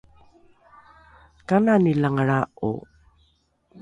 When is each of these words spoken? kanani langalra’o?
kanani 1.47 1.91
langalra’o? 2.01 2.71